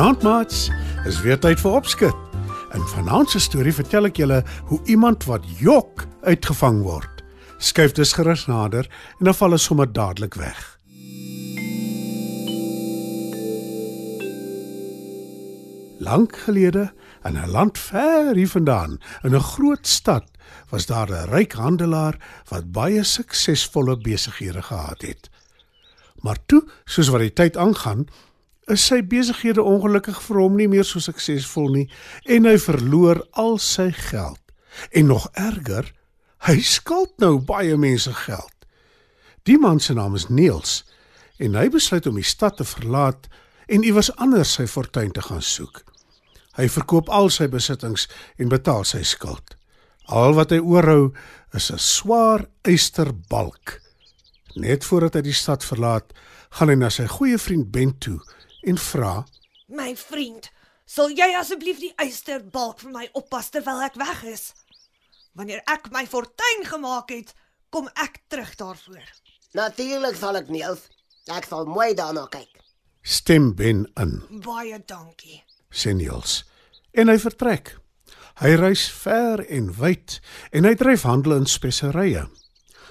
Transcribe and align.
Goeienaand 0.00 0.22
maats. 0.24 0.70
Is 1.04 1.18
weer 1.20 1.36
tyd 1.36 1.60
vir 1.60 1.74
opskud. 1.76 2.20
In 2.72 2.84
vanaand 2.88 3.28
se 3.28 3.40
storie 3.44 3.74
vertel 3.76 4.08
ek 4.08 4.16
julle 4.16 4.38
hoe 4.70 4.78
iemand 4.88 5.26
wat 5.28 5.44
jok 5.60 6.06
uitgevang 6.24 6.78
word. 6.86 7.20
Skuif 7.60 7.92
dus 7.98 8.14
gerus 8.16 8.46
nader 8.48 8.88
en 9.18 9.28
dan 9.28 9.36
val 9.36 9.52
hy 9.52 9.58
sommer 9.60 9.90
dadelik 9.92 10.38
weg. 10.40 10.62
Lank 16.00 16.38
gelede, 16.46 16.86
in 17.28 17.36
'n 17.36 17.52
land 17.52 17.76
ver 17.78 18.32
hiervandaan, 18.40 18.96
in 19.22 19.36
'n 19.36 19.48
groot 19.52 19.84
stad, 19.84 20.24
was 20.72 20.86
daar 20.86 21.12
'n 21.12 21.28
ryk 21.28 21.52
handelaar 21.52 22.16
wat 22.48 22.72
baie 22.72 23.04
suksesvolle 23.04 24.00
besighede 24.00 24.62
gehad 24.62 25.02
het. 25.02 25.28
Maar 26.24 26.38
toe, 26.46 26.64
soos 26.84 27.08
wat 27.08 27.20
die 27.20 27.32
tyd 27.32 27.56
aangaan, 27.56 28.08
is 28.70 28.84
sy 28.86 29.00
besighede 29.06 29.62
ongelukkig 29.62 30.20
vir 30.22 30.38
hom 30.40 30.56
nie 30.58 30.68
meer 30.70 30.86
so 30.86 31.02
suksesvol 31.02 31.68
nie 31.74 31.86
en 32.30 32.46
hy 32.48 32.56
verloor 32.62 33.22
al 33.40 33.58
sy 33.62 33.90
geld. 33.96 34.40
En 34.94 35.10
nog 35.10 35.26
erger, 35.34 35.90
hy 36.46 36.60
skuld 36.64 37.12
nou 37.22 37.38
baie 37.44 37.76
mense 37.76 38.12
geld. 38.24 38.54
Die 39.48 39.58
man 39.58 39.80
se 39.80 39.94
naam 39.96 40.14
is 40.14 40.28
Niels 40.30 40.82
en 41.40 41.56
hy 41.58 41.68
besluit 41.72 42.06
om 42.06 42.18
die 42.20 42.26
stad 42.26 42.58
te 42.60 42.66
verlaat 42.68 43.28
en 43.70 43.86
iewers 43.86 44.12
anders 44.16 44.54
sy 44.58 44.66
fortuin 44.70 45.12
te 45.14 45.24
gaan 45.24 45.42
soek. 45.42 45.82
Hy 46.58 46.68
verkoop 46.68 47.10
al 47.14 47.30
sy 47.32 47.48
besittings 47.50 48.06
en 48.38 48.50
betaal 48.52 48.84
sy 48.84 49.02
skuld. 49.06 49.56
Al 50.10 50.34
wat 50.34 50.50
hy 50.50 50.58
oorhou 50.58 51.12
is 51.54 51.70
'n 51.70 51.78
swaar 51.78 52.46
eysterbalk. 52.62 53.80
Net 54.56 54.84
voordat 54.84 55.14
hy 55.14 55.22
die 55.22 55.32
stad 55.32 55.64
verlaat, 55.64 56.12
gaan 56.50 56.68
hy 56.68 56.74
na 56.74 56.90
sy 56.90 57.06
goeie 57.06 57.38
vriend 57.38 57.70
Ben 57.70 57.98
toe 57.98 58.18
en 58.62 58.78
vra: 58.78 59.24
My 59.68 59.94
vriend, 59.96 60.50
sal 60.86 61.12
jy 61.14 61.28
asseblief 61.38 61.78
die 61.80 61.92
eysterbalk 62.02 62.80
vir 62.84 62.92
my 62.94 63.08
oppas 63.14 63.50
terwyl 63.54 63.82
ek 63.86 63.98
weg 64.00 64.24
is? 64.32 64.52
Wanneer 65.38 65.62
ek 65.70 65.90
my 65.94 66.06
fortuin 66.10 66.64
gemaak 66.66 67.12
het, 67.14 67.34
kom 67.70 67.88
ek 67.94 68.22
terug 68.28 68.56
daarvoor. 68.58 69.06
Natuurlik 69.54 70.16
sal 70.18 70.36
ek 70.36 70.48
Niels. 70.50 70.88
Ek 71.30 71.46
sal 71.46 71.66
mooi 71.66 71.94
daarna 71.94 72.26
kyk. 72.26 72.60
"Stem 73.02 73.54
Ben 73.54 73.86
in," 73.96 74.22
Baie 74.44 74.78
dankie. 74.86 75.44
sê 75.70 75.94
Niels. 75.94 76.44
En 76.92 77.08
hy 77.08 77.18
vertrek. 77.18 77.76
Hy 78.40 78.54
reis 78.56 78.88
ver 78.90 79.44
en 79.48 79.72
wyd 79.78 80.20
en 80.52 80.64
hy 80.64 80.74
dryf 80.74 81.02
handel 81.02 81.36
in 81.36 81.46
speserye. 81.46 82.26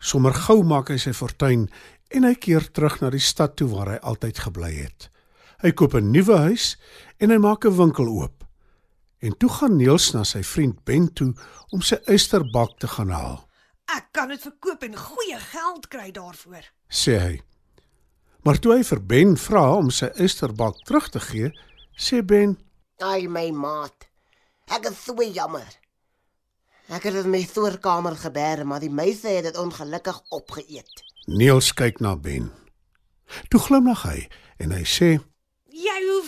Sommer 0.00 0.32
gou 0.32 0.62
maak 0.62 0.88
hy 0.88 0.96
sy 0.98 1.12
fortuin 1.12 1.68
en 2.10 2.24
hy 2.24 2.34
keer 2.34 2.72
terug 2.72 3.00
na 3.00 3.10
die 3.10 3.18
stad 3.20 3.56
toe 3.56 3.68
waar 3.68 3.88
hy 3.88 3.98
altyd 4.02 4.38
gebly 4.38 4.72
het. 4.74 5.08
Hy 5.62 5.72
koop 5.76 5.94
'n 5.94 6.10
nuwe 6.10 6.36
huis 6.48 6.76
en 7.20 7.30
hy 7.30 7.36
maak 7.38 7.64
'n 7.64 7.76
winkel 7.76 8.08
oop. 8.08 8.44
En 9.20 9.36
toe 9.36 9.48
gaan 9.50 9.76
Niels 9.76 10.12
na 10.12 10.24
sy 10.24 10.42
vriend 10.42 10.84
Ben 10.84 11.12
toe 11.12 11.34
om 11.70 11.82
sy 11.82 11.96
eysterbak 12.06 12.78
te 12.78 12.88
gaan 12.88 13.10
haal, 13.10 13.46
Ek 13.96 14.06
kan 14.12 14.28
dit 14.28 14.40
verkoop 14.40 14.82
en 14.82 14.96
goeie 14.96 15.38
geld 15.38 15.88
kry 15.88 16.10
daarvoor. 16.12 16.64
sê 16.88 17.18
hy. 17.18 17.40
Maar 18.44 18.58
toe 18.58 18.76
hy 18.76 18.82
vir 18.84 19.00
Ben 19.00 19.36
vra 19.36 19.74
om 19.76 19.90
sy 19.90 20.06
eysterbak 20.06 20.74
terug 20.84 21.08
te 21.10 21.20
gee, 21.20 21.50
sê 21.98 22.22
Ben: 22.24 22.56
Ai 23.02 23.26
my 23.28 23.50
maat. 23.50 24.06
Ek 24.68 24.86
is 24.86 25.04
so 25.04 25.14
jammer. 25.22 25.66
Ek 26.88 27.02
het 27.02 27.12
dit 27.14 27.24
in 27.24 27.30
my 27.30 27.42
stoorkamer 27.42 28.16
gebeer, 28.16 28.66
maar 28.66 28.80
die 28.80 28.90
meise 28.90 29.28
het 29.28 29.44
dit 29.44 29.56
ongelukkig 29.56 30.20
opgeëet. 30.30 31.02
Niels 31.26 31.72
kyk 31.72 32.00
na 32.00 32.16
Ben. 32.16 32.50
Toe 33.48 33.60
glimlag 33.60 34.02
hy 34.02 34.28
en 34.58 34.70
hy 34.70 34.84
sê: 34.84 35.18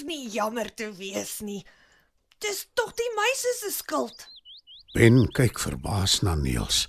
hoef 0.00 0.08
nie 0.08 0.28
jammer 0.32 0.70
te 0.74 0.88
wees 0.96 1.40
nie. 1.44 1.64
Dis 2.40 2.66
tog 2.74 2.94
die 2.96 3.10
meisie 3.16 3.54
se 3.58 3.70
skuld. 3.74 4.26
Ben 4.94 5.26
kyk 5.36 5.60
verbaas 5.60 6.22
na 6.24 6.34
Niels. 6.34 6.88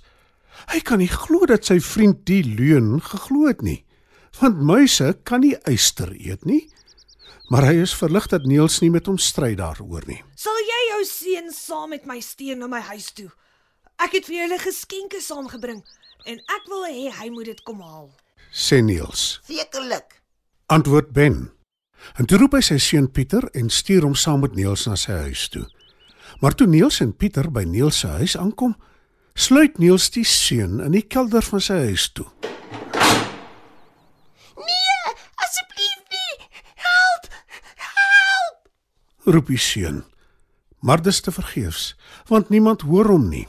Hy 0.72 0.80
kan 0.80 1.00
nie 1.00 1.10
glo 1.10 1.46
dat 1.46 1.66
sy 1.68 1.78
vriend 1.80 2.24
die 2.26 2.42
leuen 2.42 3.00
geglo 3.04 3.48
het 3.48 3.62
nie. 3.62 3.84
Want 4.40 4.62
muise 4.64 5.12
kan 5.24 5.42
nie 5.44 5.56
eyster 5.68 6.12
eet 6.16 6.46
nie. 6.48 6.70
Maar 7.52 7.68
hy 7.68 7.82
is 7.84 7.92
verlig 7.94 8.30
dat 8.32 8.48
Niels 8.48 8.80
nie 8.80 8.90
met 8.90 9.06
hom 9.06 9.18
stry 9.20 9.52
daaroor 9.58 10.06
nie. 10.08 10.22
Sal 10.36 10.56
jy 10.56 10.82
jou 10.88 11.04
seun 11.04 11.52
saam 11.52 11.92
met 11.92 12.08
my 12.08 12.20
steun 12.24 12.62
na 12.64 12.70
my 12.70 12.80
huis 12.92 13.12
toe? 13.12 13.28
Ek 14.00 14.16
het 14.16 14.28
vir 14.28 14.42
julle 14.46 14.60
geskenke 14.62 15.20
saamgebring 15.20 15.82
en 16.24 16.40
ek 16.40 16.68
wil 16.70 16.86
hê 16.88 17.10
hy 17.12 17.28
moet 17.34 17.52
dit 17.52 17.64
kom 17.66 17.84
haal. 17.84 18.08
Sê 18.52 18.80
Niels. 18.80 19.42
Sekerlik. 19.44 20.22
Antwoord 20.72 21.12
Ben. 21.12 21.50
En 22.18 22.26
toe 22.26 22.38
roep 22.38 22.56
hy 22.58 22.62
sy 22.64 22.78
seun 22.82 23.08
Pieter 23.10 23.46
en 23.58 23.70
stuur 23.70 24.06
hom 24.06 24.14
saam 24.18 24.42
met 24.44 24.56
Niels 24.58 24.86
na 24.88 24.96
sy 25.00 25.12
huis 25.28 25.48
toe. 25.52 25.66
Maar 26.40 26.54
toe 26.58 26.66
Niels 26.66 27.00
en 27.04 27.12
Pieter 27.16 27.50
by 27.52 27.64
Niels 27.68 28.02
se 28.02 28.10
huis 28.18 28.36
aankom, 28.36 28.74
sluit 29.34 29.78
Niels 29.78 30.10
die 30.12 30.24
seun 30.28 30.80
in 30.84 30.96
die 30.96 31.04
kelder 31.06 31.44
van 31.46 31.62
sy 31.62 31.78
huis 31.88 32.08
toe. 32.16 32.26
Nee, 34.58 35.14
asseblief 35.46 36.00
nie. 36.12 36.48
Help! 36.86 37.28
Help! 37.86 38.70
roep 39.32 39.52
die 39.52 39.60
seun. 39.60 40.02
Maar 40.82 41.02
dis 41.02 41.20
te 41.22 41.32
vergeefs, 41.32 41.92
want 42.26 42.50
niemand 42.50 42.82
hoor 42.82 43.06
hom 43.14 43.28
nie. 43.30 43.46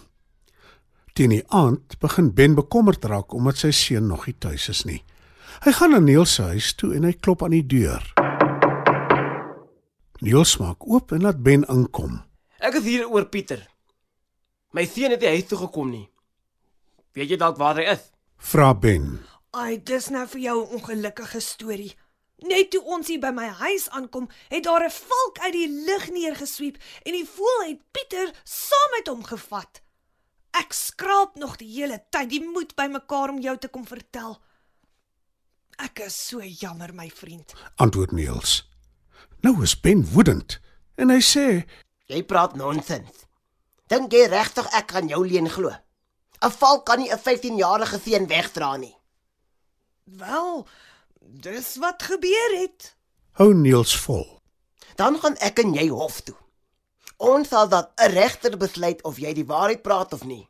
Teen 1.18 1.34
die 1.34 1.44
aand 1.50 1.98
begin 2.02 2.32
Ben 2.34 2.56
bekommerd 2.58 3.06
raak 3.06 3.34
omdat 3.34 3.58
sy 3.62 3.72
seun 3.74 4.08
nog 4.10 4.28
nie 4.30 4.38
tuis 4.38 4.70
is 4.70 4.86
nie. 4.86 5.02
Hy 5.66 5.72
gaan 5.74 5.94
na 5.94 6.00
Niels 6.02 6.38
se 6.38 6.46
huis 6.54 6.74
toe 6.78 6.94
en 6.98 7.06
hy 7.10 7.14
klop 7.14 7.44
aan 7.46 7.54
die 7.58 7.66
deur. 7.66 8.13
Niels 10.24 10.56
maak 10.58 10.86
oop 10.88 11.12
en 11.12 11.26
laat 11.26 11.40
Ben 11.44 11.66
inkom. 11.68 12.22
Ek 12.64 12.78
is 12.80 12.86
hier 12.88 13.10
oor 13.12 13.26
Pieter. 13.28 13.60
My 14.72 14.86
seun 14.88 15.12
het 15.12 15.20
nie 15.26 15.34
huis 15.34 15.50
toe 15.50 15.60
gekom 15.66 15.90
nie. 15.92 16.06
Weet 17.12 17.34
jy 17.34 17.38
dalk 17.42 17.60
waar 17.60 17.76
hy 17.82 17.90
is? 17.92 18.06
Vra 18.40 18.70
Ben. 18.72 19.18
Ai, 19.52 19.82
dis 19.84 20.08
nou 20.16 20.24
vir 20.32 20.42
jou 20.46 20.56
'n 20.64 20.80
ongelukkige 20.80 21.42
storie. 21.42 21.92
Net 22.40 22.72
toe 22.72 22.82
ons 22.84 23.08
hier 23.08 23.20
by 23.20 23.32
my 23.36 23.48
huis 23.48 23.90
aankom, 23.90 24.30
het 24.50 24.64
daar 24.64 24.86
'n 24.86 24.96
valk 24.96 25.40
uit 25.40 25.54
die 25.54 25.70
lug 25.92 26.10
neergesweep 26.10 26.78
en 27.04 27.12
die 27.12 27.28
voël 27.28 27.68
het 27.68 27.82
Pieter 27.92 28.32
saam 28.44 28.90
met 28.98 29.08
hom 29.08 29.24
gevat. 29.24 29.82
Ek 30.52 30.74
skraap 30.74 31.36
nog 31.36 31.58
die 31.58 31.72
hele 31.82 32.04
tyd 32.10 32.30
die 32.30 32.44
moed 32.44 32.76
bymekaar 32.76 33.30
om 33.30 33.40
jou 33.40 33.58
te 33.58 33.68
kom 33.68 33.86
vertel. 33.86 34.42
Ek 35.78 36.00
is 36.00 36.28
so 36.28 36.40
jammer, 36.40 36.94
my 36.94 37.10
vriend. 37.10 37.54
Antwoord 37.76 38.12
Niels. 38.12 38.73
Nou 39.44 39.62
is 39.62 39.80
Ben 39.80 40.06
woedend 40.12 40.60
en 40.96 41.12
hy 41.12 41.20
sê: 41.20 41.48
Jy 42.08 42.22
praat 42.24 42.56
nonsens. 42.56 43.26
Dink 43.92 44.14
jy 44.16 44.30
regtig 44.32 44.70
ek 44.72 44.88
kan 44.94 45.10
jou 45.12 45.20
leen 45.28 45.50
glo? 45.52 45.74
'n 46.44 46.52
Valk 46.60 46.86
kan 46.88 47.00
nie 47.00 47.12
'n 47.12 47.20
15-jarige 47.20 48.00
seun 48.00 48.28
wegdra 48.28 48.78
nie. 48.78 48.96
Wel, 50.04 50.68
dis 51.20 51.76
wat 51.76 52.04
gebeur 52.04 52.52
het. 52.62 52.96
"Hou 53.32 53.54
Niels 53.54 53.96
vol." 54.00 54.40
Dan 54.96 55.20
gaan 55.20 55.36
ek 55.38 55.60
en 55.60 55.74
jy 55.74 55.88
hof 55.88 56.22
toe. 56.22 56.36
Ons 57.18 57.48
sal 57.48 57.68
dat 57.68 57.92
'n 58.00 58.12
regter 58.12 58.58
besluit 58.58 59.04
of 59.04 59.18
jy 59.18 59.34
die 59.34 59.46
waarheid 59.46 59.82
praat 59.82 60.14
of 60.14 60.24
nie. 60.24 60.50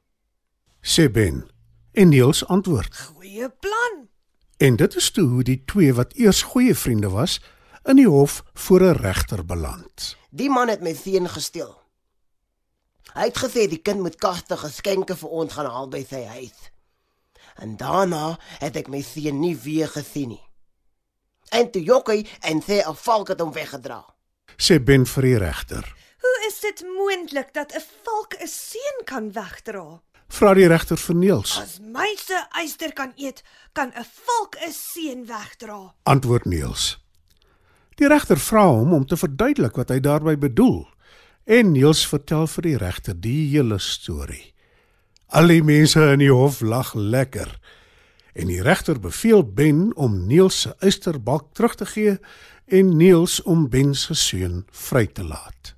Sê 0.82 1.12
Ben. 1.12 1.50
En 1.92 2.10
Niels 2.10 2.46
antwoord. 2.46 2.96
Goeie 2.96 3.50
plan. 3.50 4.10
En 4.58 4.76
dit 4.76 4.96
is 4.96 5.12
toe 5.12 5.28
hoe 5.28 5.44
die 5.44 5.64
twee 5.66 5.94
wat 5.94 6.14
eers 6.14 6.42
goeie 6.42 6.76
vriende 6.76 7.10
was, 7.10 7.40
in 7.84 8.00
die 8.00 8.08
hof 8.08 8.44
voor 8.54 8.82
'n 8.82 8.98
regter 9.02 9.46
beland. 9.46 10.18
Die 10.30 10.50
man 10.50 10.68
het 10.68 10.82
my 10.82 10.94
seun 10.94 11.30
gesteel. 11.30 11.82
Hy 13.14 13.26
het 13.30 13.38
gesê 13.38 13.68
die 13.70 13.82
kind 13.82 14.00
moet 14.00 14.16
kaste 14.16 14.58
geskenke 14.58 15.16
vir 15.16 15.30
ons 15.30 15.54
gaan 15.54 15.66
haal 15.66 15.88
by 15.88 16.06
sy 16.10 16.24
huis. 16.26 16.72
En 17.56 17.78
daarna 17.78 18.40
het 18.60 18.76
ek 18.76 18.88
my 18.88 19.02
seun 19.02 19.40
nie 19.40 19.58
weer 19.58 19.88
gesien 19.88 20.30
nie. 20.30 20.44
En 21.50 21.72
toe 21.72 21.84
jokkie 21.84 22.28
en 22.40 22.62
sê 22.62 22.82
'n 22.82 22.96
valk 22.96 23.28
het 23.28 23.40
hom 23.40 23.54
weggedra. 23.54 24.06
Sê 24.58 24.84
Ben 24.84 25.06
vir 25.06 25.24
die 25.24 25.38
regter. 25.38 25.96
Hoe 26.22 26.46
is 26.48 26.60
dit 26.60 26.84
moontlik 26.98 27.54
dat 27.54 27.74
'n 27.76 27.84
valk 28.04 28.34
'n 28.42 28.48
seun 28.48 29.04
kan 29.06 29.32
wegdra? 29.32 30.02
Vra 30.28 30.54
die 30.54 30.68
regter 30.68 30.98
vir 30.98 31.16
Neels. 31.16 31.60
As 31.60 31.80
my 31.80 32.16
se 32.18 32.46
eyster 32.50 32.94
kan 32.94 33.14
eet, 33.16 33.44
kan 33.74 33.92
'n 33.96 34.06
valk 34.26 34.56
'n 34.56 34.72
seun 34.72 35.26
wegdra. 35.26 35.94
Antwoord 36.04 36.46
Neels. 36.46 37.03
Die 38.00 38.10
regter 38.10 38.40
vra 38.40 38.66
hom 38.72 38.94
om 38.94 39.06
te 39.06 39.18
verduidelik 39.20 39.78
wat 39.78 39.92
hy 39.94 40.00
daarmee 40.04 40.38
bedoel. 40.38 40.84
En 41.46 41.74
Niels 41.76 42.06
vertel 42.08 42.48
vir 42.48 42.68
die 42.68 42.78
regter 42.80 43.18
die 43.20 43.50
hele 43.52 43.80
storie. 43.84 44.54
Al 45.34 45.50
die 45.50 45.64
mense 45.66 46.02
in 46.14 46.22
die 46.22 46.32
hof 46.32 46.62
lag 46.62 46.94
lekker. 46.94 47.50
En 48.34 48.50
die 48.50 48.62
regter 48.66 49.00
beveel 49.00 49.44
Ben 49.44 49.92
om 49.96 50.24
Niels 50.28 50.62
se 50.66 50.74
uisterbalk 50.80 51.52
terug 51.54 51.76
te 51.76 51.86
gee 51.86 52.18
en 52.66 52.98
Niels 52.98 53.42
om 53.44 53.68
Ben 53.70 53.94
se 53.96 54.16
seun 54.18 54.64
vry 54.72 55.06
te 55.08 55.26
laat. 55.26 55.76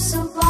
so 0.00 0.24
far. 0.24 0.49